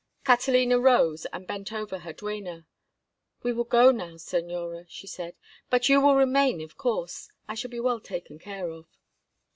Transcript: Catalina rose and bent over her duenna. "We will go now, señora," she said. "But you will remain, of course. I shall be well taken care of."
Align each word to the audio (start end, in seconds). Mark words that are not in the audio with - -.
Catalina 0.25 0.79
rose 0.79 1.27
and 1.27 1.45
bent 1.45 1.71
over 1.71 1.99
her 1.99 2.11
duenna. 2.11 2.65
"We 3.43 3.53
will 3.53 3.65
go 3.65 3.91
now, 3.91 4.13
señora," 4.15 4.87
she 4.89 5.05
said. 5.05 5.35
"But 5.69 5.89
you 5.89 6.01
will 6.01 6.15
remain, 6.15 6.59
of 6.59 6.75
course. 6.75 7.29
I 7.47 7.53
shall 7.53 7.69
be 7.69 7.79
well 7.79 7.99
taken 7.99 8.39
care 8.39 8.67
of." 8.71 8.87